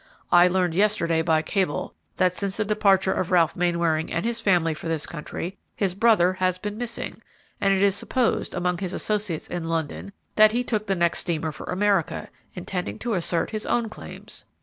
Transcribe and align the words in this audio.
I 0.31 0.47
learned 0.47 0.73
yesterday, 0.73 1.21
by 1.21 1.43
cable, 1.43 1.93
that 2.17 2.35
since 2.35 2.57
the 2.57 2.65
departure 2.65 3.13
of 3.13 3.29
Ralph 3.29 3.55
Mainwaring 3.55 4.11
and 4.11 4.25
his 4.25 4.41
family 4.41 4.73
for 4.73 4.87
this 4.87 5.05
country, 5.05 5.59
his 5.75 5.93
brother 5.93 6.33
has 6.33 6.57
been 6.57 6.75
missing, 6.75 7.21
and 7.61 7.71
it 7.71 7.83
is 7.83 7.93
supposed, 7.93 8.55
among 8.55 8.79
his 8.79 8.93
associates 8.93 9.47
in 9.47 9.63
London, 9.65 10.11
that 10.37 10.53
he 10.53 10.63
took 10.63 10.87
the 10.87 10.95
next 10.95 11.19
steamer 11.19 11.51
for 11.51 11.65
America, 11.65 12.29
intending 12.55 12.97
to 12.97 13.13
assert 13.13 13.51
his 13.51 13.67
own 13.67 13.89
claims." 13.89 14.45